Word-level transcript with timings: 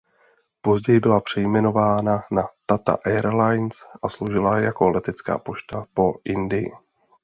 Později 0.61 0.99
byla 0.99 1.21
přejmenována 1.21 2.21
na 2.31 2.47
"Tata 2.65 2.97
Airlines" 3.05 3.73
a 4.03 4.09
sloužila 4.09 4.59
jako 4.59 4.89
letecká 4.89 5.37
pošta 5.37 5.85
po 5.93 6.13
Indii. 6.25 6.71